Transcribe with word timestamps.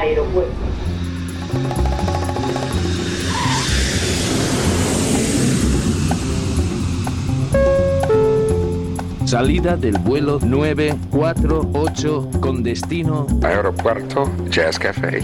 aeropuerto. 0.00 0.59
Salida 9.30 9.76
del 9.76 9.96
vuelo 9.96 10.40
948 10.42 12.30
con 12.40 12.64
destino 12.64 13.28
Aeropuerto 13.44 14.28
Jazz 14.48 14.76
Café. 14.76 15.20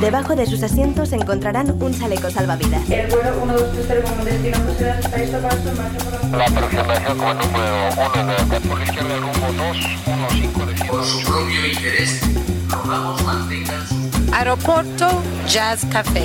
Debajo 0.00 0.34
de 0.34 0.46
sus 0.46 0.62
asientos 0.62 1.12
encontrarán 1.12 1.70
un 1.82 1.92
chaleco 1.92 2.30
salvavidas. 2.30 2.88
El 2.88 3.08
vuelo 3.08 3.44
1230 3.44 4.10
con 4.10 4.24
destino 4.24 4.56
por 4.60 4.72
la... 6.38 6.46
Aproximación 6.46 7.18
con 7.18 7.38
número 7.40 7.90
1 8.14 8.24
de 8.78 8.84
izquierda 8.84 9.16
rumbo 9.18 9.52
215 9.52 10.64
de 10.64 10.88
Por 10.88 11.04
su 11.04 11.20
propio 11.26 11.66
interés, 11.66 12.22
rogamos 12.70 13.22
mantengan 13.22 13.86
su... 13.86 13.96
Aeropuerto 14.32 15.22
Jazz 15.46 15.84
Café. 15.92 16.24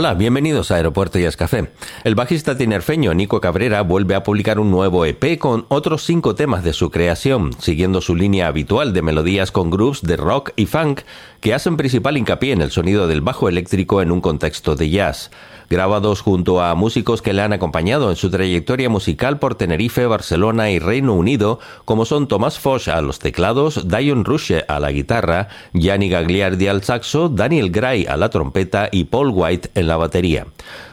Hola, 0.00 0.14
bienvenidos 0.14 0.70
a 0.70 0.76
Aeropuerto 0.76 1.18
y 1.18 1.30
Café. 1.32 1.72
El 2.04 2.14
bajista 2.14 2.56
tinerfeño 2.56 3.12
Nico 3.12 3.38
Cabrera 3.42 3.82
vuelve 3.82 4.14
a 4.14 4.22
publicar 4.22 4.58
un 4.58 4.70
nuevo 4.70 5.04
EP 5.04 5.38
con 5.38 5.66
otros 5.68 6.04
cinco 6.04 6.34
temas 6.34 6.64
de 6.64 6.72
su 6.72 6.90
creación, 6.90 7.52
siguiendo 7.58 8.00
su 8.00 8.16
línea 8.16 8.46
habitual 8.46 8.94
de 8.94 9.02
melodías 9.02 9.52
con 9.52 9.68
grooves 9.68 10.00
de 10.00 10.16
rock 10.16 10.52
y 10.56 10.64
funk 10.64 11.02
que 11.42 11.52
hacen 11.52 11.76
principal 11.76 12.16
hincapié 12.16 12.54
en 12.54 12.62
el 12.62 12.70
sonido 12.70 13.08
del 13.08 13.20
bajo 13.20 13.46
eléctrico 13.46 14.00
en 14.00 14.10
un 14.10 14.22
contexto 14.22 14.74
de 14.74 14.88
jazz 14.88 15.30
grabados 15.70 16.20
junto 16.20 16.60
a 16.60 16.74
músicos 16.74 17.22
que 17.22 17.32
le 17.32 17.42
han 17.42 17.52
acompañado 17.52 18.10
en 18.10 18.16
su 18.16 18.28
trayectoria 18.28 18.90
musical 18.90 19.38
por 19.38 19.54
Tenerife, 19.54 20.04
Barcelona 20.04 20.72
y 20.72 20.80
Reino 20.80 21.14
Unido, 21.14 21.60
como 21.84 22.04
son 22.04 22.26
Tomás 22.26 22.58
Foch 22.58 22.88
a 22.88 23.00
los 23.00 23.20
teclados, 23.20 23.86
Dion 23.88 24.24
Rusche 24.24 24.64
a 24.66 24.80
la 24.80 24.90
guitarra, 24.90 25.48
Gianni 25.72 26.08
Gagliardi 26.08 26.66
al 26.66 26.82
saxo, 26.82 27.28
Daniel 27.28 27.70
Gray 27.70 28.04
a 28.06 28.16
la 28.16 28.30
trompeta 28.30 28.88
y 28.90 29.04
Paul 29.04 29.30
White 29.32 29.70
en 29.76 29.86
la 29.90 29.96
batería. 29.96 30.46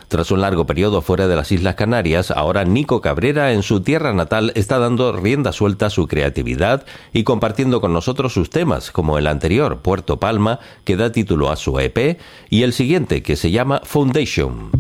Tras 0.08 0.32
un 0.32 0.42
largo 0.42 0.66
periodo 0.66 1.02
fuera 1.02 1.28
de 1.28 1.36
las 1.36 1.52
Islas 1.52 1.76
Canarias, 1.76 2.32
ahora 2.32 2.64
Nico 2.64 3.00
Cabrera 3.02 3.52
en 3.52 3.62
su 3.62 3.82
tierra 3.82 4.14
natal 4.14 4.52
está 4.56 4.80
dando 4.80 5.12
rienda 5.12 5.52
suelta 5.52 5.88
a 5.88 5.90
su 5.90 6.08
creatividad 6.08 6.86
y 7.14 7.24
compartiendo 7.24 7.80
con 7.80 7.94
nosotros 7.94 8.34
sus 8.34 8.50
temas, 8.50 8.92
como 8.92 9.18
el 9.18 9.28
anterior, 9.28 9.80
Puerto 9.82 10.18
Palma, 10.18 10.60
que 10.84 10.96
da 10.96 11.12
título 11.12 11.52
a 11.52 11.58
su 11.58 11.78
EP, 11.80 12.20
y 12.50 12.64
el 12.64 12.74
siguiente, 12.74 13.22
que 13.22 13.36
se 13.36 13.52
llama 13.52 13.82
Foundation. 13.84 14.72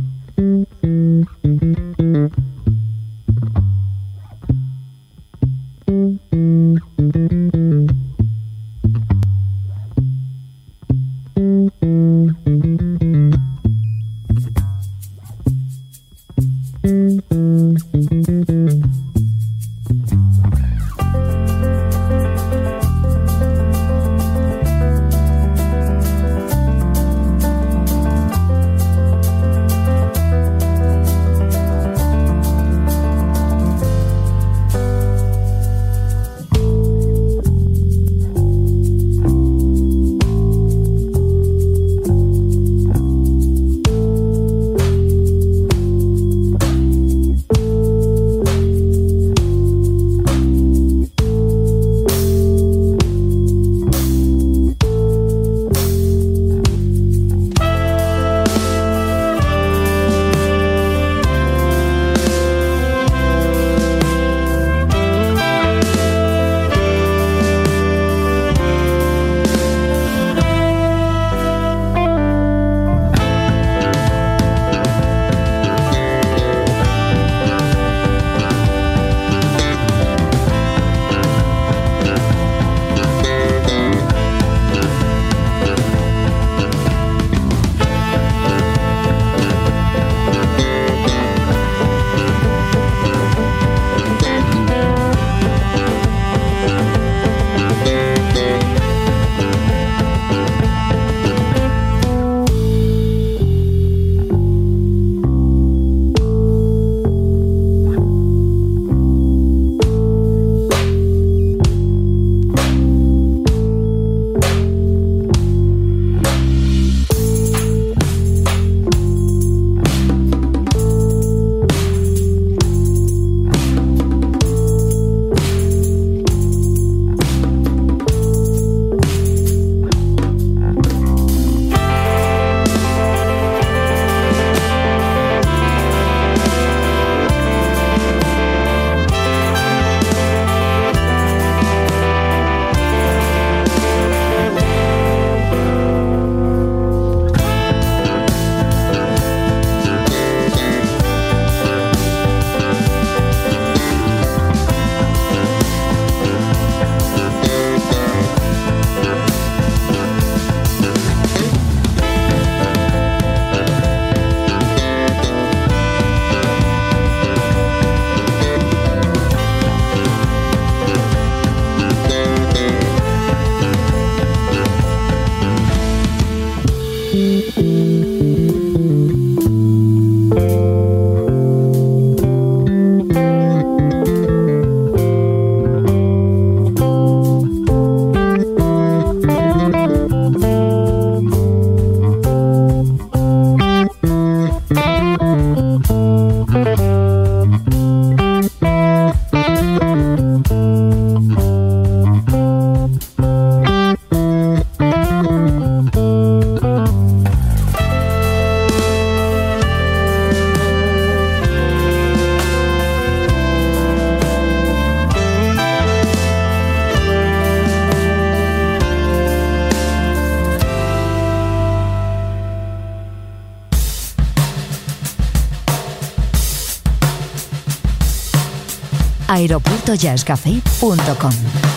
aeropuertojazzcafé.com. 229.87 231.76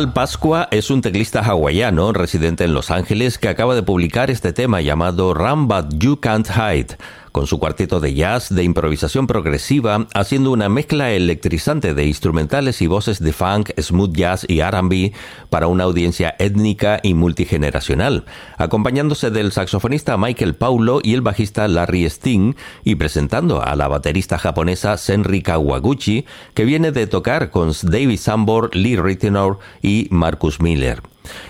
Al 0.00 0.14
Pascua 0.14 0.66
es 0.70 0.90
un 0.90 1.02
teclista 1.02 1.42
hawaiano 1.42 2.14
residente 2.14 2.64
en 2.64 2.72
Los 2.72 2.90
Ángeles 2.90 3.36
que 3.36 3.50
acaba 3.50 3.74
de 3.74 3.82
publicar 3.82 4.30
este 4.30 4.54
tema 4.54 4.80
llamado 4.80 5.34
Run 5.34 5.68
But 5.68 5.92
You 5.98 6.20
Can't 6.20 6.48
Hide 6.48 6.96
con 7.32 7.46
su 7.46 7.58
cuarteto 7.58 8.00
de 8.00 8.14
jazz 8.14 8.48
de 8.54 8.64
improvisación 8.64 9.26
progresiva, 9.26 10.06
haciendo 10.14 10.52
una 10.52 10.68
mezcla 10.68 11.12
electrizante 11.12 11.94
de 11.94 12.06
instrumentales 12.06 12.82
y 12.82 12.86
voces 12.86 13.20
de 13.20 13.32
funk, 13.32 13.70
smooth 13.80 14.12
jazz 14.14 14.46
y 14.48 14.62
RB 14.62 15.12
para 15.48 15.66
una 15.66 15.84
audiencia 15.84 16.34
étnica 16.38 17.00
y 17.02 17.14
multigeneracional, 17.14 18.24
acompañándose 18.58 19.30
del 19.30 19.52
saxofonista 19.52 20.16
Michael 20.16 20.54
Paulo 20.54 21.00
y 21.02 21.14
el 21.14 21.22
bajista 21.22 21.68
Larry 21.68 22.04
Sting, 22.04 22.54
y 22.84 22.96
presentando 22.96 23.62
a 23.62 23.76
la 23.76 23.88
baterista 23.88 24.38
japonesa 24.38 24.96
Senri 24.96 25.42
Kawaguchi, 25.42 26.24
que 26.54 26.64
viene 26.64 26.92
de 26.92 27.06
tocar 27.06 27.50
con 27.50 27.72
David 27.82 28.18
Sambor, 28.18 28.74
Lee 28.74 28.96
Ritenour 28.96 29.58
y 29.82 30.08
Marcus 30.10 30.60
Miller. 30.60 31.02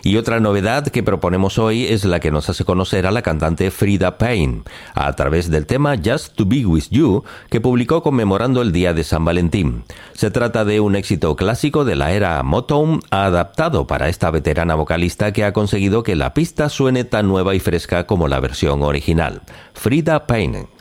Y 0.03 0.17
otra 0.17 0.41
novedad 0.41 0.87
que 0.87 1.03
proponemos 1.03 1.59
hoy 1.59 1.87
es 1.87 2.05
la 2.05 2.21
que 2.21 2.31
nos 2.31 2.49
hace 2.49 2.65
conocer 2.65 3.07
a 3.07 3.11
la 3.11 3.23
cantante 3.23 3.71
Frida 3.71 4.19
Payne, 4.19 4.63
a 4.95 5.13
través 5.15 5.51
del 5.51 5.67
tema 5.67 5.97
Just 6.03 6.35
to 6.35 6.45
Be 6.47 6.67
With 6.67 6.85
You, 6.91 7.25
que 7.49 7.61
publicó 7.61 8.03
conmemorando 8.03 8.63
el 8.63 8.73
Día 8.73 8.93
de 8.93 9.05
San 9.05 9.25
Valentín. 9.25 9.85
Se 10.15 10.31
trata 10.31 10.65
de 10.65 10.81
un 10.81 10.97
éxito 10.97 11.37
clásico 11.37 11.85
de 11.85 11.97
la 11.97 12.13
era 12.13 12.43
Motown, 12.43 13.01
adaptado 13.11 13.87
para 13.87 14.09
esta 14.09 14.31
veterana 14.31 14.75
vocalista 14.75 15.33
que 15.33 15.45
ha 15.45 15.53
conseguido 15.53 16.03
que 16.03 16.17
la 16.17 16.35
pista 16.35 16.69
suene 16.69 17.05
tan 17.05 17.29
nueva 17.29 17.55
y 17.55 17.61
fresca 17.61 18.07
como 18.07 18.29
la 18.29 18.41
versión 18.41 18.83
original. 18.83 19.43
Frida 19.75 20.27
Payne. 20.27 20.80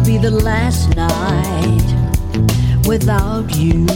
The 0.00 0.30
last 0.30 0.96
night 0.96 1.86
without 2.86 3.54
you. 3.54 3.86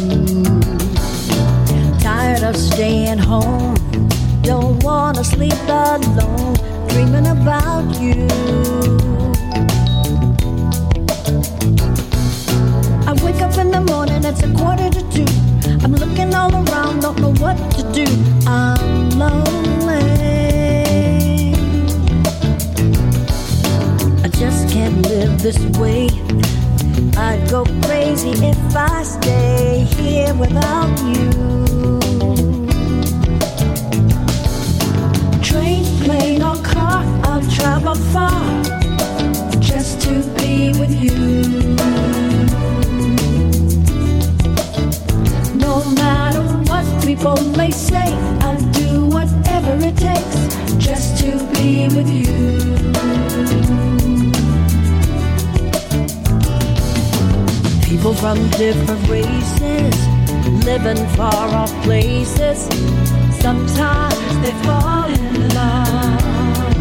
Tired 2.00 2.42
of 2.42 2.56
staying 2.56 3.18
home, 3.18 3.74
don't 4.42 4.82
wanna 4.82 5.24
sleep 5.24 5.54
alone, 5.68 6.54
dreaming 6.88 7.28
about 7.28 7.88
you. 7.98 8.26
I 13.06 13.12
wake 13.24 13.40
up 13.40 13.56
in 13.56 13.71
the 13.71 13.80
morning, 13.80 14.25
it's 14.25 14.42
a 14.42 14.52
quarter 14.52 14.90
to 14.90 15.02
two. 15.10 15.26
I'm 15.82 15.94
looking 15.94 16.34
all 16.34 16.52
around, 16.52 17.00
don't 17.00 17.18
know 17.21 17.32
what 17.34 17.56
to 17.73 17.82
do. 17.92 18.06
I'm 18.47 19.10
lonely. 19.18 20.65
Can't 24.76 25.08
live 25.08 25.41
this 25.41 25.58
way. 25.78 26.06
I'd 27.17 27.43
go 27.50 27.65
crazy 27.86 28.32
if 28.52 28.76
I 28.76 29.02
stay 29.04 29.86
here 29.97 30.34
without 30.34 30.95
you. 31.12 31.30
Train, 35.49 35.82
plane, 36.04 36.43
or 36.43 36.56
car, 36.73 37.02
I'll 37.25 37.47
travel 37.58 37.95
far 38.12 38.45
just 39.60 40.02
to 40.02 40.15
be 40.39 40.54
with 40.80 40.95
you. 41.04 41.17
No 45.67 45.75
matter 46.00 46.43
what 46.69 46.84
people 47.02 47.39
may 47.56 47.71
say, 47.71 48.08
People 58.06 58.21
from 58.21 58.50
different 58.50 59.08
races, 59.08 60.06
living 60.64 61.04
far 61.16 61.49
off 61.49 61.73
places. 61.82 62.69
Sometimes 63.40 64.38
they 64.42 64.52
fall 64.62 65.08
in 65.10 65.49
love. 65.49 66.76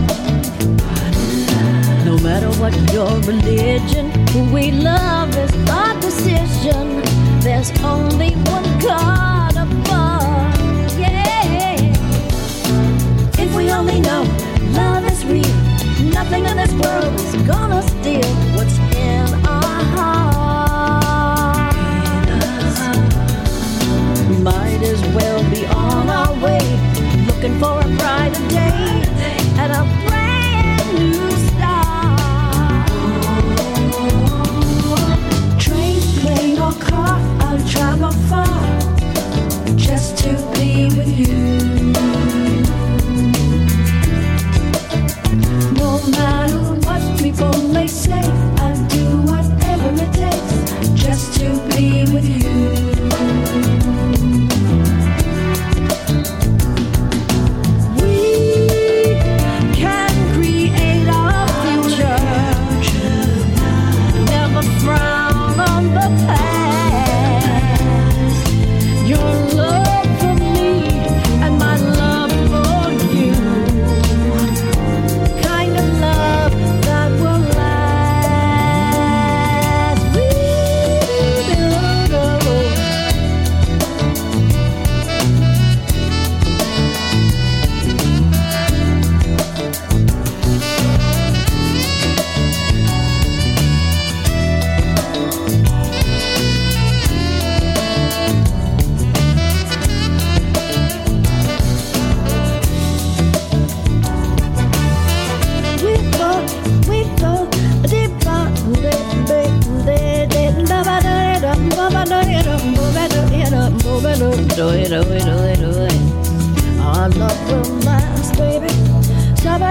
No 2.05 2.15
matter 2.19 2.51
what 2.61 2.75
your 2.93 3.09
religion, 3.21 4.11
who 4.29 4.43
we 4.53 4.69
love 4.69 5.35
is 5.35 5.51
our 5.67 5.99
decision. 5.99 7.01
There's 7.39 7.71
only 7.81 8.33
one 8.53 8.79
God 8.79 9.44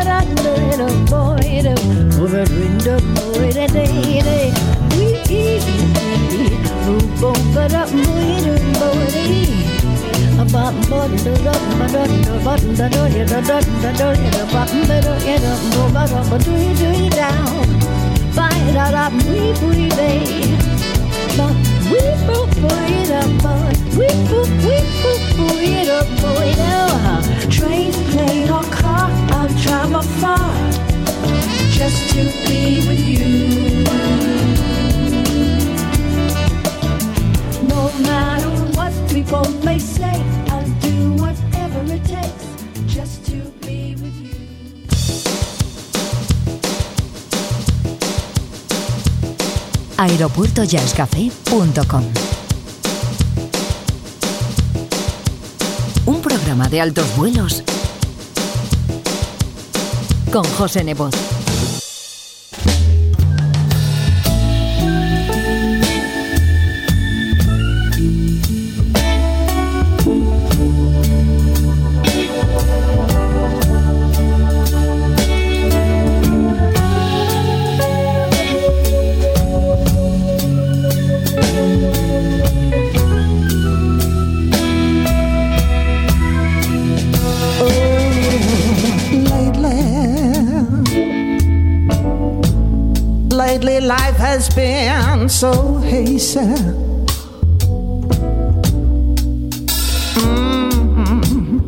But 0.05 0.13
I 0.13 0.25
learn 0.45 0.81
a 0.81 0.91
boy 1.09 1.65
to 1.65 1.73
over 2.21 2.45
and 2.45 2.87
a 2.87 3.01
boy 3.17 3.53
to 3.53 3.67
day 3.73 4.21
day. 4.21 4.53
We 4.99 5.07
eat 5.33 5.65
on, 7.25 7.41
but 7.55 7.73
a 7.73 7.87
boy 7.89 8.37
to 8.45 8.55
boy 8.79 9.05
about 10.45 10.75
body 10.91 11.17
to 11.17 11.31
the 11.31 11.55
button 11.79 12.21
the 12.21 12.41
button 12.45 12.75
the 12.75 12.89
door 12.91 13.09
the 13.09 13.41
button 13.49 13.81
the 13.81 13.93
door 13.97 14.15
the 14.15 14.45
button 14.53 14.81
the 14.83 15.01
door 15.01 15.17
the 15.17 15.89
button 15.91 16.21
the 16.21 16.29
door 16.29 16.39
do 16.39 16.53
you 16.53 16.75
do 16.77 16.89
you 17.03 17.11
down 17.11 17.65
find 18.33 18.77
out 18.77 18.93
I'm 18.93 19.17
we 19.31 19.53
we 19.65 19.89
babe 19.97 20.61
but 21.39 21.55
we 21.89 22.01
both 22.29 22.53
boy 22.61 22.89
it 23.01 23.11
up 23.11 23.31
boy 23.41 23.73
we 23.97 24.07
both 24.29 24.53
we 24.67 24.77
both 25.01 25.25
boy 25.39 25.65
it 25.81 25.89
up 25.89 26.09
boy 26.21 26.53
now 26.59 27.21
train 27.49 27.93
plane 28.11 28.51
or 28.51 28.63
car 28.65 28.84
I'll 29.67 29.89
just 31.71 32.11
to 32.15 32.25
be 32.47 32.87
with 32.87 33.01
you. 33.01 33.85
No 37.69 37.91
matter 38.01 38.51
what 38.77 38.93
people 39.11 39.45
may 39.65 39.79
say, 39.79 40.23
I'll 40.49 40.69
do 40.81 41.13
whatever 41.23 41.81
it 41.93 42.05
takes 42.05 42.47
just 42.87 43.25
to 43.27 43.37
be 43.67 43.95
with 43.97 44.17
you. 44.17 44.35
aeropuertojazzcafé.com 49.97 52.05
Un 56.07 56.21
programa 56.21 56.69
de 56.69 56.81
altos 56.81 57.07
vuelos 57.17 57.63
con 60.35 60.43
José 60.59 60.83
Nebot. 60.83 61.24
Has 94.27 94.49
been 94.55 95.29
so 95.29 95.77
hazy. 95.91 96.41
Mm, 101.05 101.61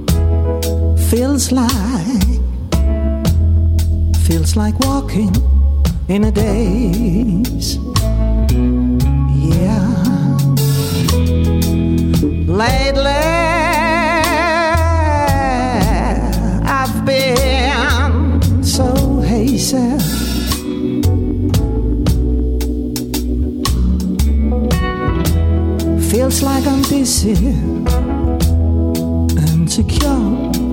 feels 1.11 1.53
like, 1.53 2.41
feels 4.27 4.57
like 4.57 4.79
walking 4.81 5.35
in 6.09 6.25
a 6.25 6.33
daze. 6.33 7.77
Yeah. 9.53 9.87
Lately, 12.63 13.26
I'm 27.27 27.35
dizzy, 27.35 27.57
insecure, 29.51 30.07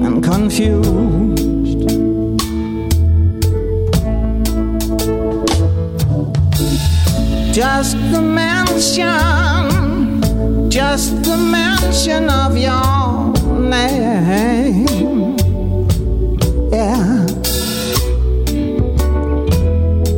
and 0.06 0.24
confused. 0.24 1.80
Just 7.52 7.98
the 8.12 8.22
mention, 8.22 9.72
just 10.70 11.24
the 11.24 11.38
mention 11.38 12.30
of 12.30 12.56
your 12.56 13.34
name. 13.60 15.36
Yeah. 16.72 17.26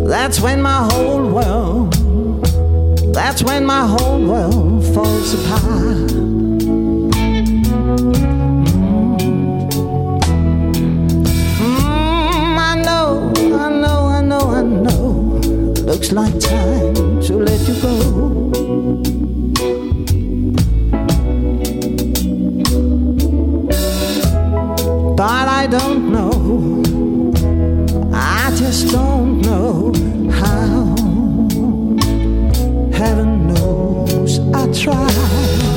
That's 0.05 0.41
when 0.41 0.61
my 0.61 0.89
whole 0.91 1.31
world 1.31 1.95
that's 3.15 3.41
when 3.43 3.65
my 3.65 3.87
whole 3.87 4.19
world 4.19 4.74
falls 4.95 5.33
apart. 5.33 6.09
Mm, 11.59 12.57
I 12.69 12.81
know, 12.85 13.33
I 13.35 13.69
know, 13.83 13.99
I 14.17 14.21
know, 14.21 14.43
I 14.51 14.61
know. 14.61 15.01
Looks 15.83 16.13
like 16.13 16.39
time 16.39 17.19
to 17.23 17.33
let 17.47 17.59
you 17.67 17.75
go. 17.81 17.95
But 25.17 25.47
I 25.61 25.67
don't 25.67 26.03
know. 26.15 26.31
I 28.13 28.55
just 28.55 28.93
don't 28.93 29.41
know 29.41 29.91
how. 30.31 30.95
Heaven 32.97 33.34
I 34.57 34.71
try. 34.71 35.74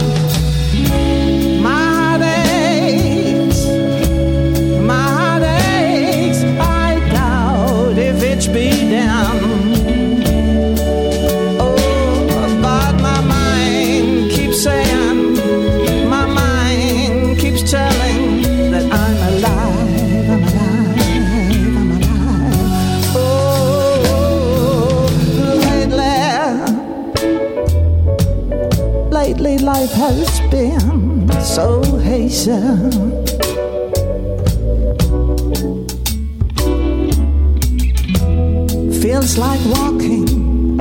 Lately 29.40 29.58
life 29.58 29.92
has 29.92 30.40
been 30.50 31.30
so 31.40 31.80
hazy. 31.98 32.50
Feels 39.00 39.38
like 39.38 39.60
walking, 39.66 40.78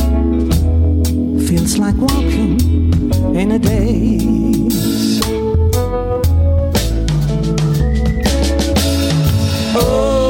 feels 1.47 1.77
like 1.77 1.95
walking 1.97 2.59
in 3.35 3.51
a 3.51 3.59
daze. 3.59 4.27
My 9.73 10.26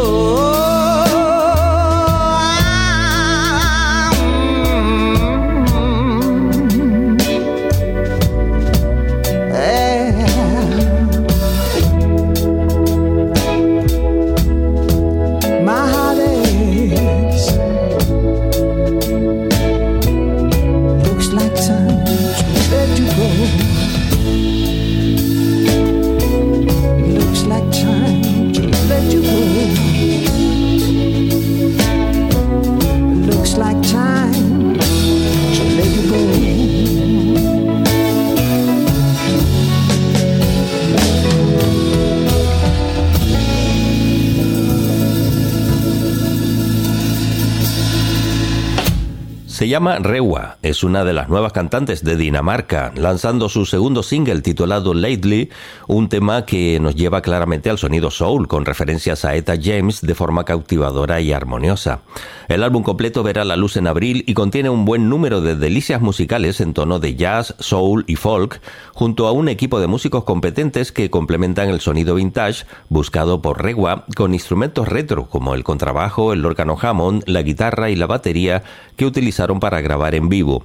llama 49.67 49.99
Rewa, 49.99 50.46
es 50.69 50.83
una 50.83 51.05
de 51.05 51.13
las 51.13 51.29
nuevas 51.29 51.53
cantantes 51.53 52.03
de 52.03 52.17
Dinamarca, 52.17 52.91
lanzando 52.95 53.47
su 53.47 53.65
segundo 53.65 54.03
single 54.03 54.41
titulado 54.41 54.93
Lately, 54.93 55.49
un 55.87 56.09
tema 56.09 56.45
que 56.45 56.79
nos 56.81 56.95
lleva 56.95 57.21
claramente 57.21 57.69
al 57.69 57.77
sonido 57.77 58.11
soul, 58.11 58.47
con 58.47 58.65
referencias 58.65 59.23
a 59.23 59.35
Eta 59.35 59.55
James 59.61 60.01
de 60.01 60.13
forma 60.13 60.43
cautivadora 60.43 61.21
y 61.21 61.31
armoniosa. 61.31 62.01
El 62.49 62.63
álbum 62.63 62.83
completo 62.83 63.23
verá 63.23 63.45
la 63.45 63.55
luz 63.55 63.77
en 63.77 63.87
abril 63.87 64.23
y 64.27 64.33
contiene 64.33 64.69
un 64.69 64.83
buen 64.83 65.09
número 65.09 65.41
de 65.41 65.55
delicias 65.55 66.01
musicales 66.01 66.59
en 66.59 66.73
tono 66.73 66.99
de 66.99 67.15
jazz, 67.15 67.55
soul 67.59 68.03
y 68.07 68.15
folk, 68.15 68.61
junto 68.93 69.27
a 69.27 69.31
un 69.31 69.47
equipo 69.47 69.79
de 69.79 69.87
músicos 69.87 70.25
competentes 70.25 70.91
que 70.91 71.09
complementan 71.09 71.69
el 71.69 71.79
sonido 71.79 72.15
vintage 72.15 72.65
buscado 72.89 73.41
por 73.41 73.63
Rewa 73.63 74.05
con 74.15 74.33
instrumentos 74.33 74.87
retro 74.87 75.27
como 75.27 75.53
el 75.53 75.63
contrabajo, 75.63 76.33
el 76.33 76.45
órgano 76.45 76.77
Hammond, 76.81 77.23
la 77.25 77.41
guitarra 77.41 77.89
y 77.89 77.95
la 77.95 78.07
batería 78.07 78.63
que 78.95 79.05
utilizaron 79.05 79.59
para 79.59 79.81
grabar 79.81 80.15
en 80.15 80.27
vivo. 80.27 80.56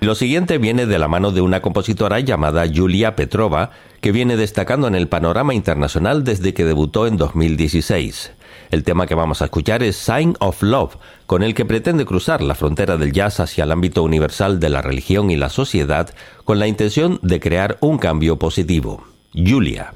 Lo 0.00 0.14
siguiente 0.16 0.58
viene 0.58 0.86
de 0.86 0.98
la 0.98 1.06
mano 1.06 1.30
de 1.30 1.40
una 1.40 1.62
compositora 1.62 2.18
llamada 2.18 2.64
Julia 2.72 3.14
Petrova, 3.14 3.70
que 4.00 4.10
viene 4.10 4.36
destacando 4.36 4.88
en 4.88 4.96
el 4.96 5.06
panorama 5.06 5.54
internacional 5.54 6.24
desde 6.24 6.54
que 6.54 6.64
debutó 6.64 7.06
en 7.06 7.16
2016. 7.16 8.32
El 8.72 8.82
tema 8.82 9.06
que 9.06 9.14
vamos 9.14 9.42
a 9.42 9.44
escuchar 9.44 9.82
es 9.82 9.96
Sign 9.96 10.34
of 10.40 10.62
Love, 10.62 10.96
con 11.26 11.42
el 11.42 11.54
que 11.54 11.64
pretende 11.64 12.04
cruzar 12.04 12.42
la 12.42 12.56
frontera 12.56 12.96
del 12.96 13.12
jazz 13.12 13.38
hacia 13.38 13.64
el 13.64 13.70
ámbito 13.70 14.02
universal 14.02 14.58
de 14.58 14.70
la 14.70 14.82
religión 14.82 15.30
y 15.30 15.36
la 15.36 15.50
sociedad 15.50 16.10
con 16.44 16.58
la 16.58 16.66
intención 16.66 17.20
de 17.22 17.38
crear 17.38 17.78
un 17.80 17.98
cambio 17.98 18.38
positivo. 18.38 19.04
Julia. 19.34 19.94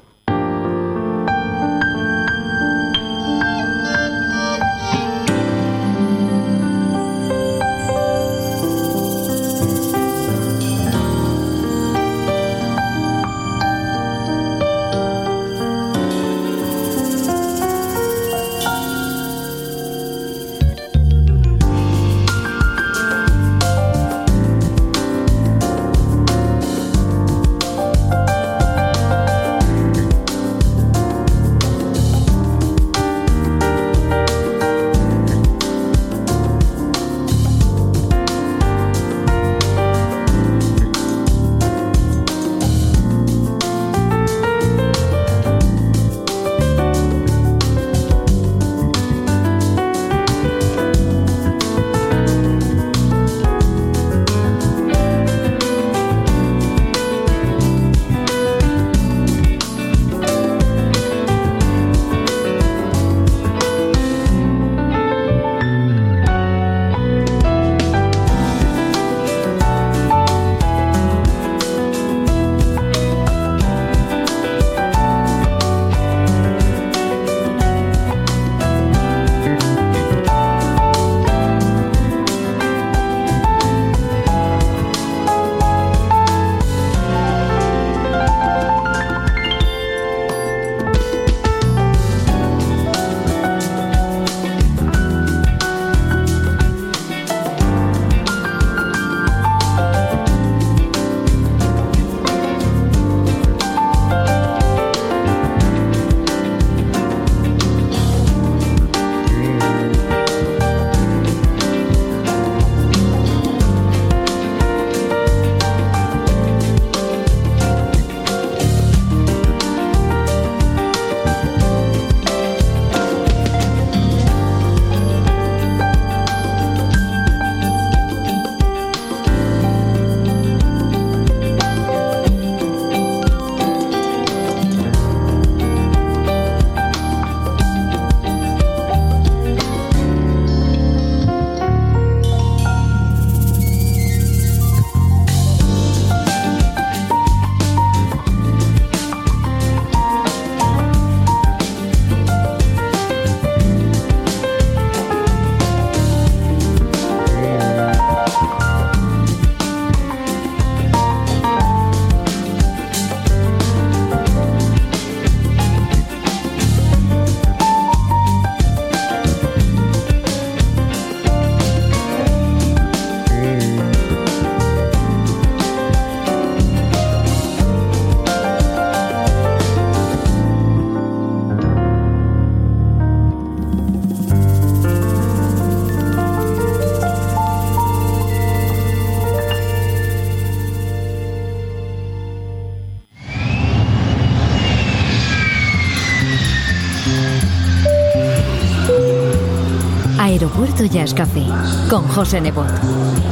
Aeropuerto 200.77 200.93
Jazz 200.93 201.13
Café 201.15 201.41
con 201.89 202.07
José 202.07 202.39
Nebot. 202.39 202.67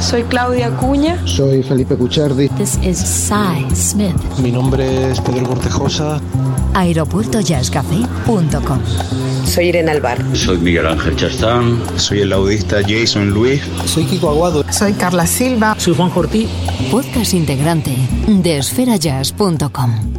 Soy 0.00 0.24
Claudia 0.24 0.68
Cuña. 0.70 1.16
Soy 1.24 1.62
Felipe 1.62 1.96
Cuchardi. 1.96 2.48
This 2.48 2.76
is 2.82 2.98
Cy 2.98 3.64
Smith. 3.72 4.16
Mi 4.38 4.50
nombre 4.50 5.12
es 5.12 5.20
Pedro 5.20 5.46
Cortejosa. 5.46 6.20
Aeropuertojazzcafé.com 6.74 8.80
Soy 9.44 9.68
Irene 9.68 9.92
Alvar. 9.92 10.18
Soy 10.34 10.58
Miguel 10.58 10.88
Ángel 10.88 11.14
Chastán. 11.14 11.80
Soy 11.96 12.22
el 12.22 12.30
laudista 12.30 12.78
Jason 12.84 13.30
Luis. 13.30 13.62
Soy 13.84 14.06
Kiko 14.06 14.30
Aguado. 14.30 14.64
Soy 14.72 14.94
Carla 14.94 15.28
Silva. 15.28 15.76
Soy 15.78 15.94
Juan 15.94 16.10
Cortí. 16.10 16.48
Podcast 16.90 17.32
integrante 17.34 17.96
de 18.26 18.58
esferajazz.com. 18.58 20.15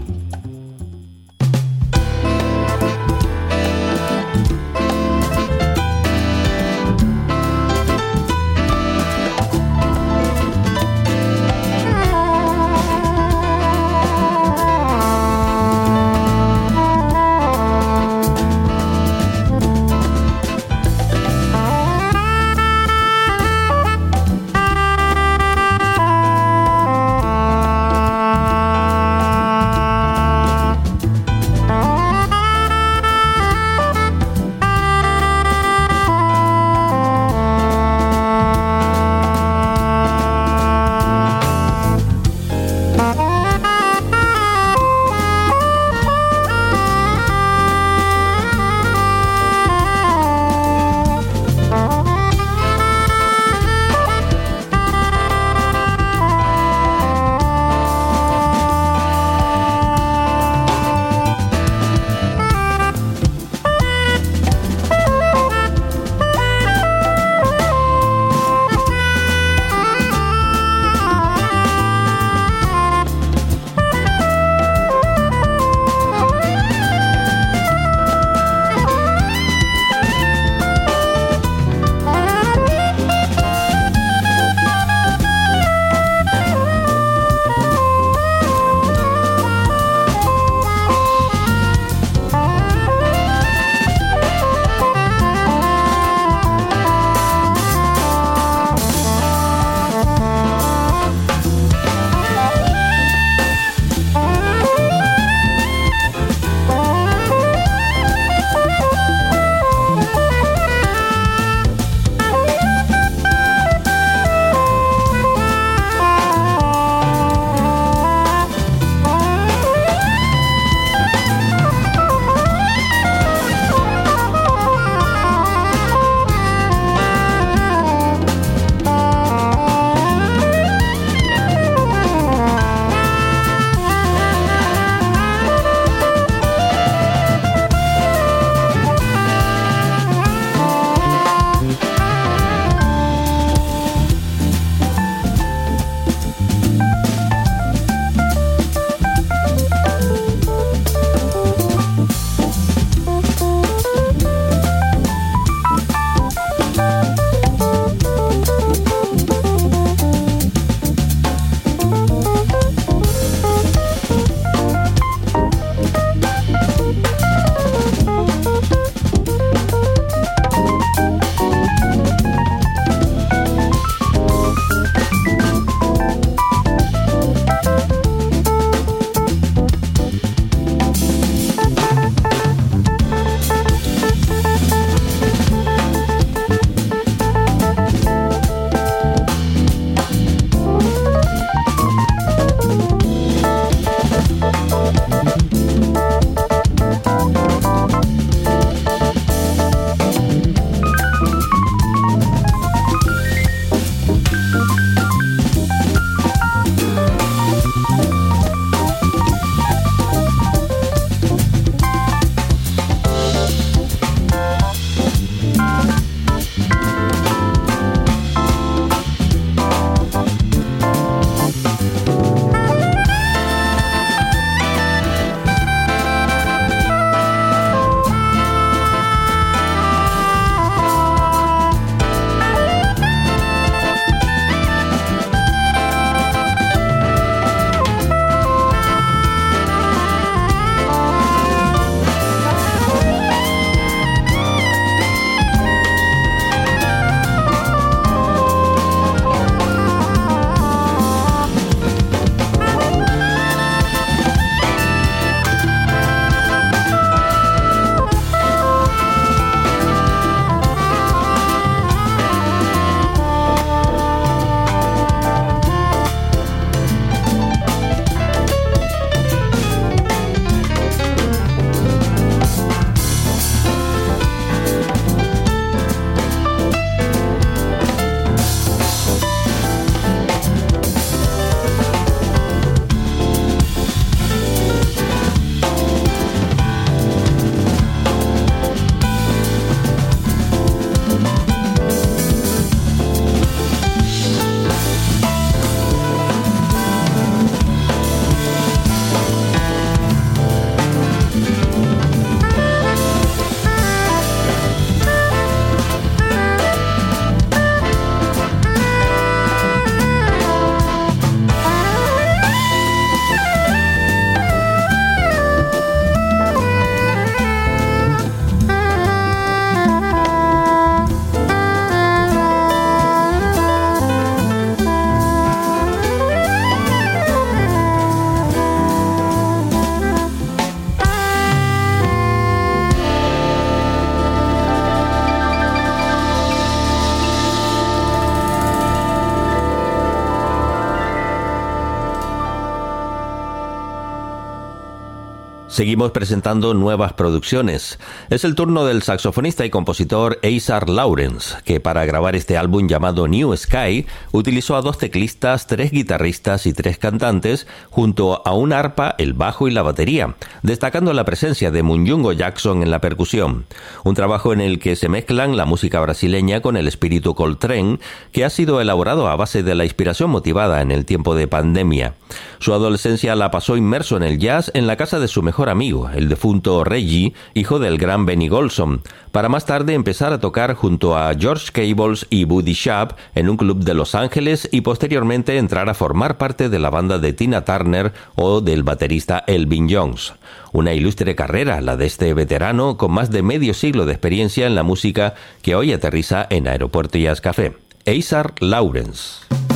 Seguimos 345.77 346.09
presentando 346.09 346.73
nuevas 346.73 347.13
producciones. 347.13 347.99
Es 348.31 348.43
el 348.45 348.55
turno 348.55 348.83
del 348.83 349.03
saxofonista 349.03 349.63
y 349.63 349.69
compositor 349.69 350.39
Azar 350.41 350.89
Lawrence, 350.89 351.53
que 351.65 351.79
para 351.79 352.03
grabar 352.03 352.35
este 352.35 352.57
álbum 352.57 352.87
llamado 352.87 353.27
New 353.27 353.55
Sky 353.55 354.07
utilizó 354.31 354.75
a 354.75 354.81
dos 354.81 354.97
teclistas, 354.97 355.67
tres 355.67 355.91
guitarristas 355.91 356.65
y 356.65 356.73
tres 356.73 356.97
cantantes, 356.97 357.67
junto 357.91 358.41
a 358.43 358.55
un 358.55 358.73
arpa, 358.73 359.13
el 359.19 359.33
bajo 359.33 359.67
y 359.67 359.71
la 359.71 359.83
batería, 359.83 360.33
destacando 360.63 361.13
la 361.13 361.25
presencia 361.25 361.69
de 361.69 361.83
Munjungo 361.83 362.33
Jackson 362.33 362.81
en 362.81 362.89
la 362.89 362.99
percusión. 362.99 363.67
Un 364.03 364.15
trabajo 364.15 364.53
en 364.53 364.61
el 364.61 364.79
que 364.79 364.95
se 364.95 365.09
mezclan 365.09 365.57
la 365.57 365.65
música 365.65 365.99
brasileña 365.99 366.61
con 366.61 366.75
el 366.75 366.87
espíritu 366.87 367.35
Coltrane, 367.35 367.99
que 368.31 368.45
ha 368.45 368.49
sido 368.49 368.81
elaborado 368.81 369.27
a 369.27 369.35
base 369.35 369.61
de 369.61 369.75
la 369.75 369.83
inspiración 369.83 370.31
motivada 370.31 370.81
en 370.81 370.89
el 370.89 371.05
tiempo 371.05 371.35
de 371.35 371.47
pandemia. 371.47 372.15
Su 372.57 372.73
adolescencia 372.73 373.35
la 373.35 373.51
pasó 373.51 373.77
inmerso 373.77 374.17
en 374.17 374.23
el 374.23 374.39
jazz 374.39 374.71
en 374.73 374.87
la 374.87 374.97
casa 374.97 375.19
de 375.19 375.27
su 375.27 375.43
mejor 375.43 375.66
amigo, 375.69 376.09
el 376.09 376.29
defunto 376.29 376.83
Reggie, 376.83 377.33
hijo 377.53 377.79
del 377.79 377.97
gran 377.97 378.25
Benny 378.25 378.47
Golson, 378.47 379.01
para 379.31 379.49
más 379.49 379.65
tarde 379.65 379.93
empezar 379.93 380.33
a 380.33 380.39
tocar 380.39 380.73
junto 380.73 381.17
a 381.17 381.33
George 381.33 381.71
Cables 381.71 382.25
y 382.29 382.45
Buddy 382.45 382.73
Sharp 382.73 383.17
en 383.35 383.49
un 383.49 383.57
club 383.57 383.83
de 383.83 383.93
Los 383.93 384.15
Ángeles 384.15 384.67
y 384.71 384.81
posteriormente 384.81 385.57
entrar 385.57 385.89
a 385.89 385.93
formar 385.93 386.37
parte 386.37 386.69
de 386.69 386.79
la 386.79 386.89
banda 386.89 387.19
de 387.19 387.33
Tina 387.33 387.65
Turner 387.65 388.13
o 388.35 388.61
del 388.61 388.83
baterista 388.83 389.43
Elvin 389.47 389.87
Jones. 389.89 390.33
Una 390.71 390.93
ilustre 390.93 391.35
carrera, 391.35 391.81
la 391.81 391.97
de 391.97 392.05
este 392.05 392.33
veterano 392.33 392.97
con 392.97 393.11
más 393.11 393.31
de 393.31 393.43
medio 393.43 393.73
siglo 393.73 394.05
de 394.05 394.13
experiencia 394.13 394.67
en 394.67 394.75
la 394.75 394.83
música 394.83 395.35
que 395.61 395.75
hoy 395.75 395.93
aterriza 395.93 396.47
en 396.49 396.67
Aeropuerto 396.67 397.17
Jazz 397.17 397.41
Café. 397.41 397.73
Azar 398.05 398.53
Lawrence. 398.61 399.66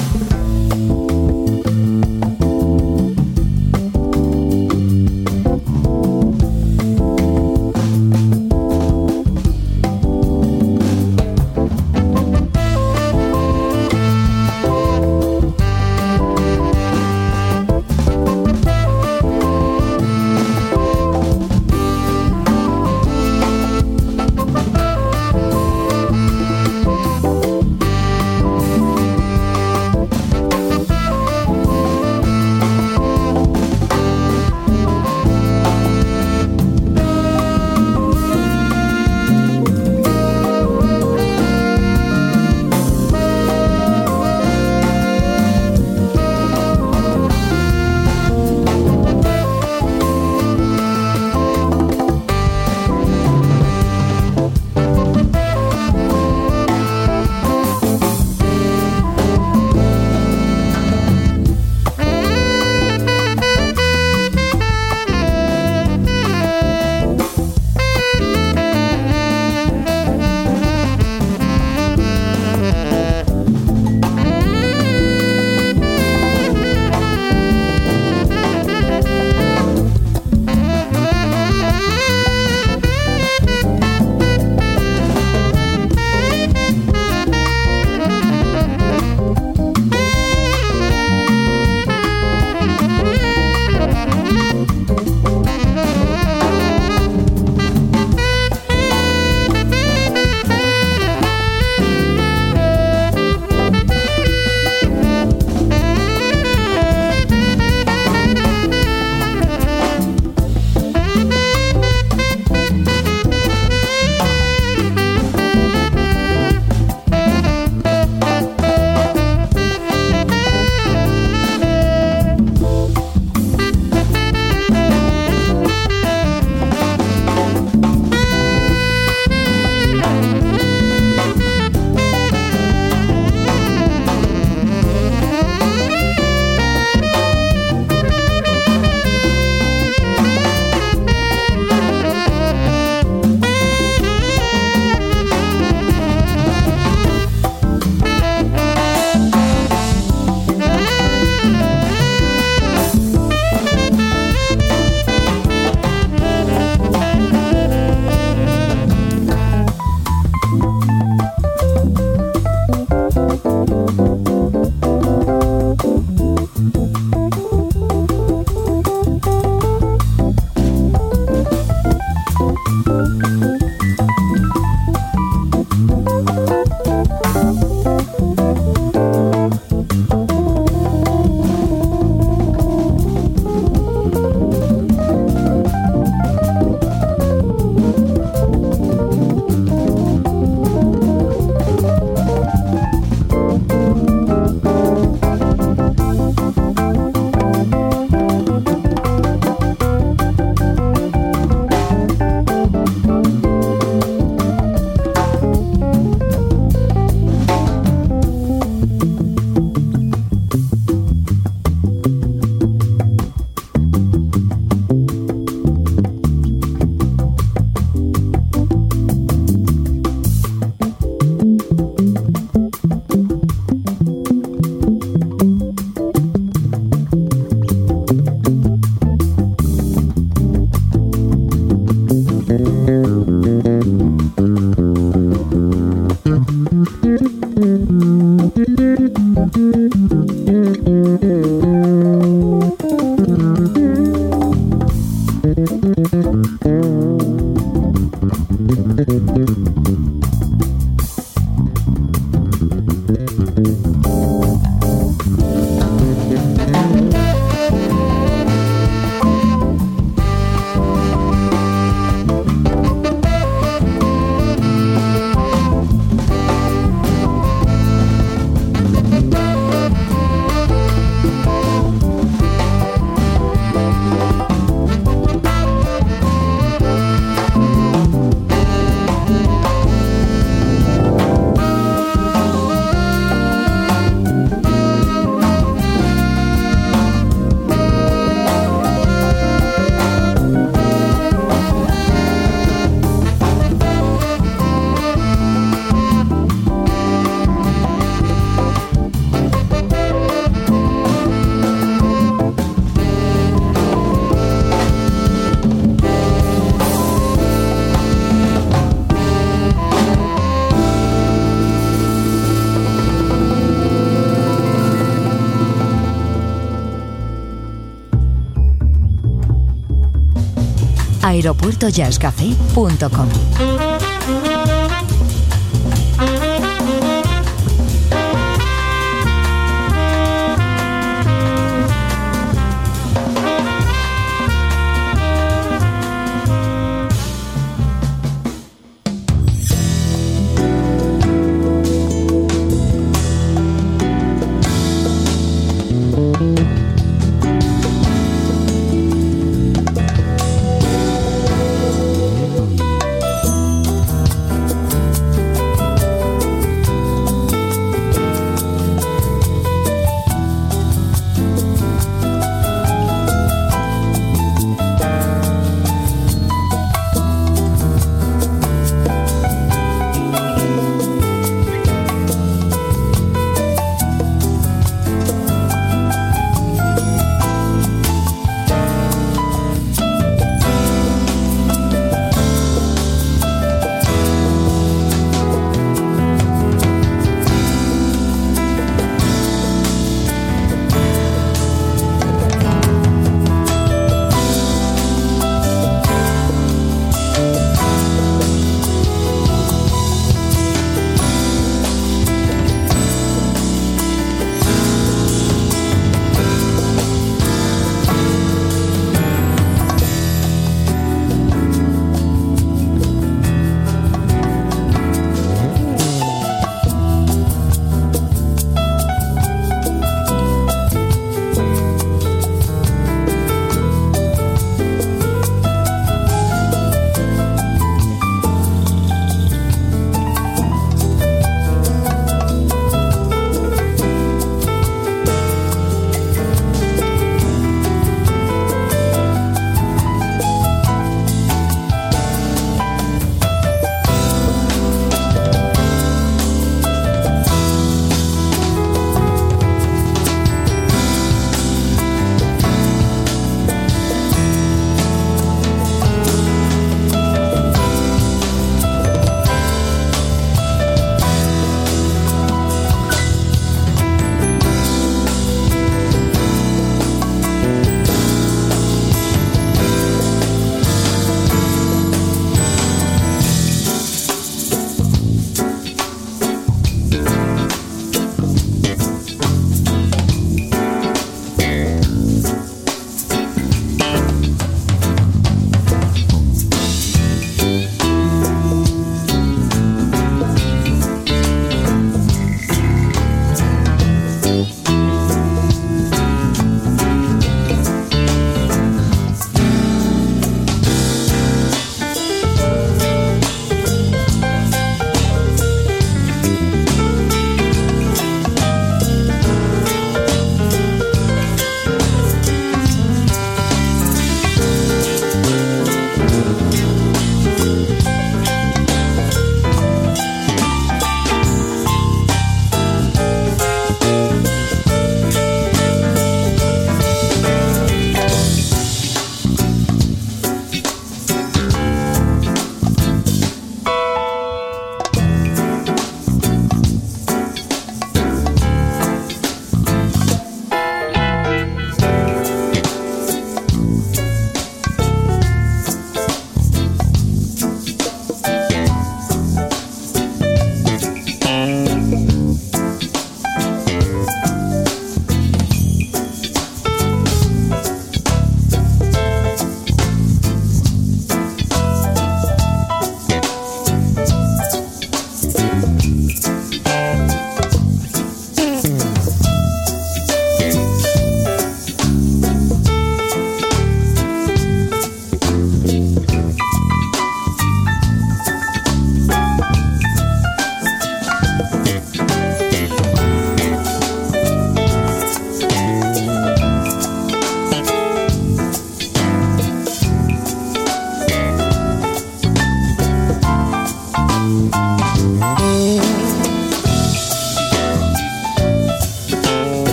aeropuertojazzcafé.com. 321.71 323.90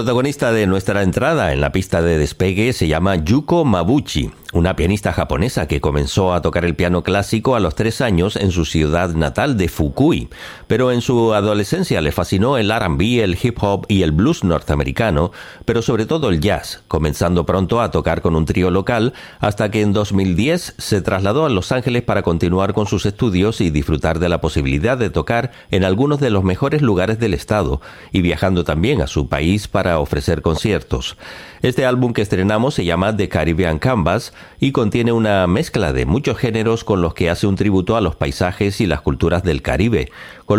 protagonista 0.00 0.50
de 0.50 0.66
nuestra 0.66 1.02
entrada 1.02 1.52
en 1.52 1.60
la 1.60 1.72
pista 1.72 2.00
de 2.00 2.16
despegue 2.16 2.72
se 2.72 2.88
llama 2.88 3.16
Yuko 3.16 3.66
Mabuchi, 3.66 4.30
una 4.54 4.74
pianista 4.74 5.12
japonesa 5.12 5.68
que 5.68 5.82
comenzó 5.82 6.32
a 6.32 6.40
tocar 6.40 6.64
el 6.64 6.74
piano 6.74 7.02
clásico 7.02 7.54
a 7.54 7.60
los 7.60 7.74
tres 7.74 8.00
años 8.00 8.36
en 8.36 8.50
su 8.50 8.64
ciudad 8.64 9.10
natal 9.10 9.58
de 9.58 9.68
Fukui, 9.68 10.30
pero 10.70 10.92
en 10.92 11.00
su 11.00 11.34
adolescencia 11.34 12.00
le 12.00 12.12
fascinó 12.12 12.56
el 12.56 12.70
RB, 12.70 13.24
el 13.24 13.36
hip 13.42 13.58
hop 13.60 13.86
y 13.88 14.02
el 14.02 14.12
blues 14.12 14.44
norteamericano, 14.44 15.32
pero 15.64 15.82
sobre 15.82 16.06
todo 16.06 16.28
el 16.28 16.40
jazz, 16.40 16.84
comenzando 16.86 17.44
pronto 17.44 17.80
a 17.80 17.90
tocar 17.90 18.22
con 18.22 18.36
un 18.36 18.44
trío 18.44 18.70
local 18.70 19.12
hasta 19.40 19.72
que 19.72 19.82
en 19.82 19.92
2010 19.92 20.76
se 20.78 21.02
trasladó 21.02 21.44
a 21.44 21.48
Los 21.48 21.72
Ángeles 21.72 22.04
para 22.04 22.22
continuar 22.22 22.72
con 22.72 22.86
sus 22.86 23.04
estudios 23.04 23.60
y 23.60 23.70
disfrutar 23.70 24.20
de 24.20 24.28
la 24.28 24.40
posibilidad 24.40 24.96
de 24.96 25.10
tocar 25.10 25.50
en 25.72 25.82
algunos 25.82 26.20
de 26.20 26.30
los 26.30 26.44
mejores 26.44 26.82
lugares 26.82 27.18
del 27.18 27.34
estado 27.34 27.80
y 28.12 28.22
viajando 28.22 28.62
también 28.62 29.02
a 29.02 29.08
su 29.08 29.26
país 29.26 29.66
para 29.66 29.98
ofrecer 29.98 30.40
conciertos. 30.40 31.16
Este 31.62 31.84
álbum 31.84 32.12
que 32.12 32.22
estrenamos 32.22 32.74
se 32.74 32.84
llama 32.84 33.14
The 33.16 33.28
Caribbean 33.28 33.80
Canvas 33.80 34.32
y 34.60 34.70
contiene 34.70 35.10
una 35.12 35.46
mezcla 35.48 35.92
de 35.92 36.06
muchos 36.06 36.38
géneros 36.38 36.84
con 36.84 37.02
los 37.02 37.12
que 37.12 37.28
hace 37.28 37.48
un 37.48 37.56
tributo 37.56 37.96
a 37.96 38.00
los 38.00 38.14
paisajes 38.14 38.80
y 38.80 38.86
las 38.86 39.00
culturas 39.00 39.42
del 39.42 39.60
Caribe, 39.62 40.10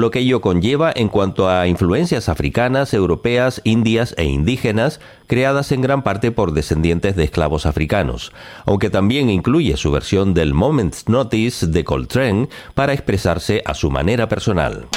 lo 0.01 0.11
que 0.11 0.19
ello 0.19 0.41
conlleva 0.41 0.91
en 0.93 1.07
cuanto 1.07 1.49
a 1.49 1.67
influencias 1.67 2.27
africanas, 2.27 2.93
europeas, 2.93 3.61
indias 3.63 4.13
e 4.17 4.25
indígenas, 4.25 4.99
creadas 5.27 5.71
en 5.71 5.81
gran 5.81 6.03
parte 6.03 6.31
por 6.31 6.51
descendientes 6.53 7.15
de 7.15 7.23
esclavos 7.23 7.65
africanos, 7.65 8.33
aunque 8.65 8.89
también 8.89 9.29
incluye 9.29 9.77
su 9.77 9.91
versión 9.91 10.33
del 10.33 10.53
Moment's 10.53 11.07
Notice 11.07 11.67
de 11.67 11.83
Coltrane 11.83 12.49
para 12.73 12.93
expresarse 12.93 13.61
a 13.65 13.73
su 13.73 13.89
manera 13.89 14.27
personal. 14.27 14.87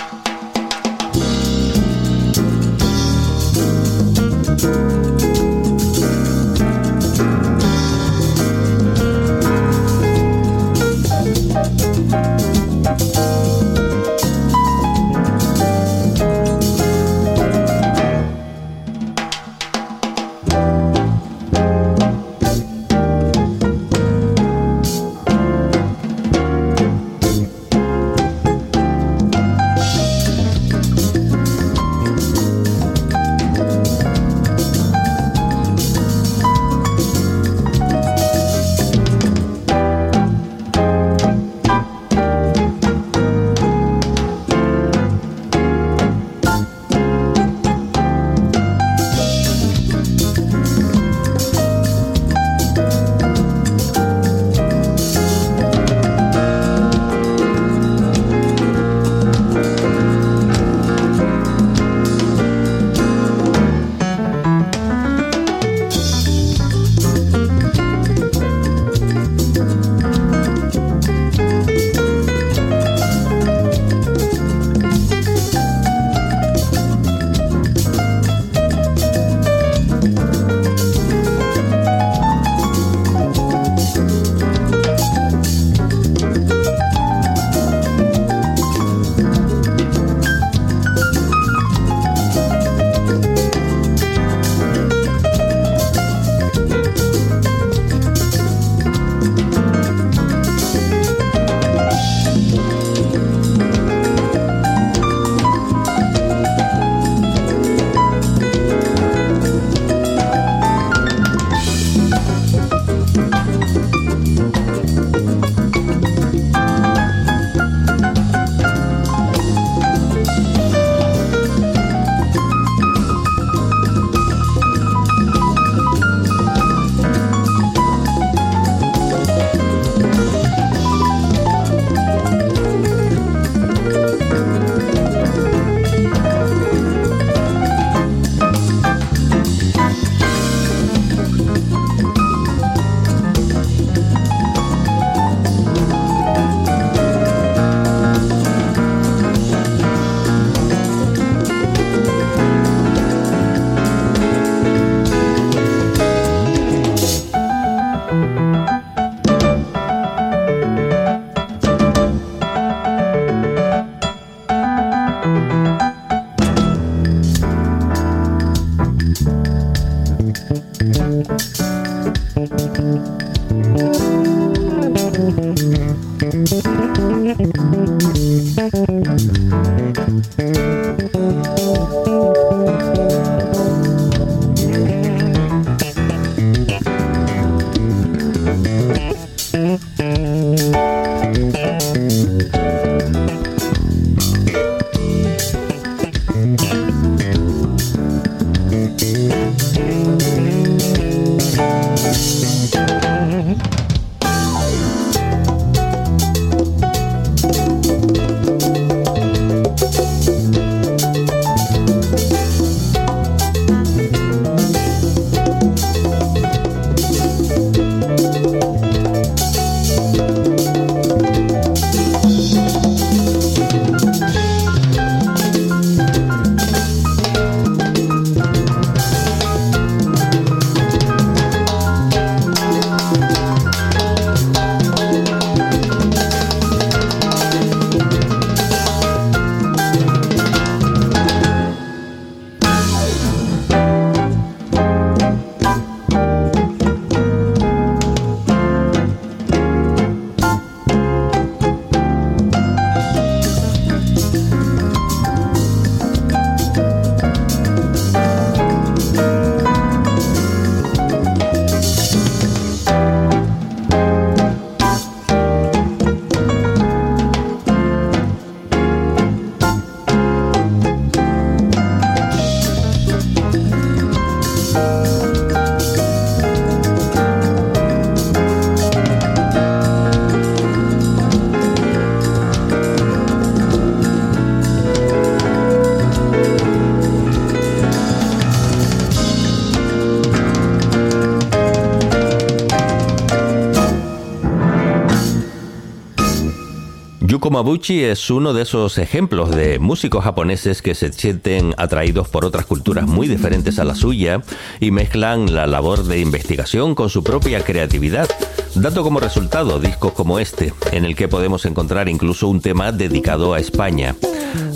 Yuko 297.34 297.50
Mabuchi 297.50 298.04
es 298.04 298.30
uno 298.30 298.54
de 298.54 298.62
esos 298.62 298.96
ejemplos 298.96 299.50
de 299.50 299.80
músicos 299.80 300.22
japoneses 300.22 300.82
que 300.82 300.94
se 300.94 301.12
sienten 301.12 301.74
atraídos 301.78 302.28
por 302.28 302.44
otras 302.44 302.64
culturas 302.64 303.08
muy 303.08 303.26
diferentes 303.26 303.80
a 303.80 303.84
la 303.84 303.96
suya 303.96 304.40
y 304.78 304.92
mezclan 304.92 305.52
la 305.52 305.66
labor 305.66 306.04
de 306.04 306.20
investigación 306.20 306.94
con 306.94 307.10
su 307.10 307.24
propia 307.24 307.64
creatividad, 307.64 308.28
dando 308.76 309.02
como 309.02 309.18
resultado 309.18 309.80
discos 309.80 310.12
como 310.12 310.38
este, 310.38 310.72
en 310.92 311.04
el 311.04 311.16
que 311.16 311.26
podemos 311.26 311.66
encontrar 311.66 312.08
incluso 312.08 312.46
un 312.46 312.60
tema 312.60 312.92
dedicado 312.92 313.52
a 313.52 313.58
España. 313.58 314.14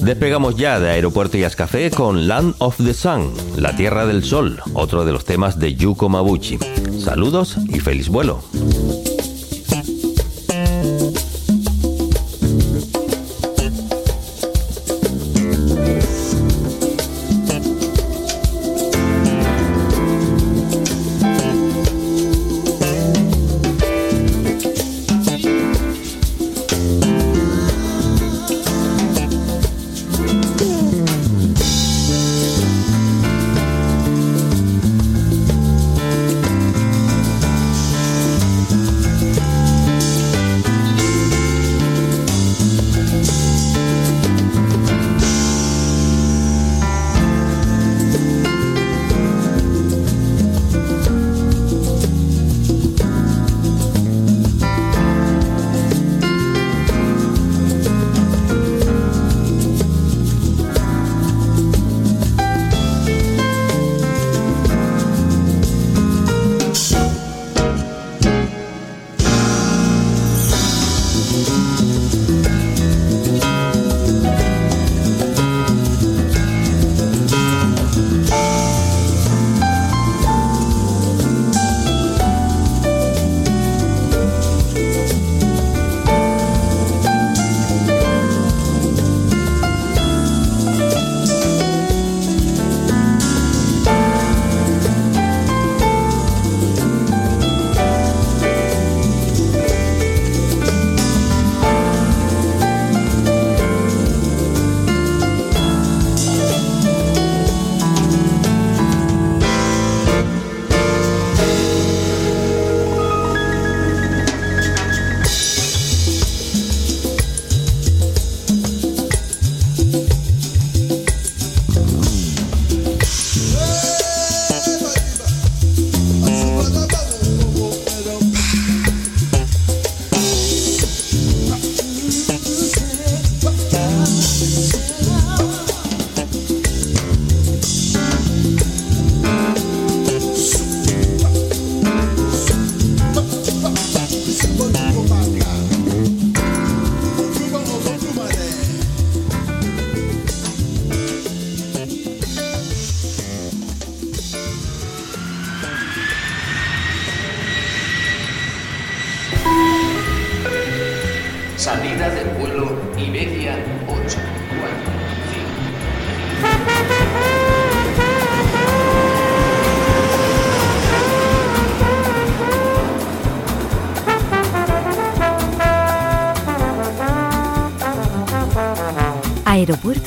Despegamos 0.03 0.57
ya 0.57 0.81
de 0.81 0.91
Aeropuerto 0.91 1.39
y 1.39 1.43
Café 1.43 1.93
con 1.93 2.27
Land 2.27 2.57
of 2.59 2.77
the 2.79 2.93
Sun, 2.93 3.35
la 3.57 3.77
Tierra 3.77 4.05
del 4.05 4.25
Sol, 4.25 4.61
otro 4.75 5.05
de 5.05 5.13
los 5.13 5.25
temas 5.25 5.61
de 5.61 5.77
Yuko 5.77 6.09
Mabuchi. 6.09 6.59
Saludos 6.99 7.57
y 7.69 7.79
feliz 7.79 8.09
vuelo. 8.09 8.43